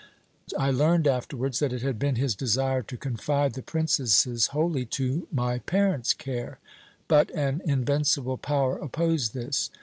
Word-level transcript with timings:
"I 0.57 0.71
learned 0.71 1.05
afterwards 1.05 1.59
that 1.59 1.71
it 1.71 1.83
had 1.83 1.99
been 1.99 2.15
his 2.15 2.33
desire 2.33 2.81
to 2.81 2.97
confide 2.97 3.53
the 3.53 3.61
princesses 3.61 4.47
wholly 4.47 4.83
to 4.85 5.27
my 5.31 5.59
parents' 5.59 6.15
care. 6.15 6.57
But 7.07 7.29
an 7.35 7.61
invincible 7.65 8.39
power 8.39 8.79
opposed 8.79 9.35
this. 9.35 9.69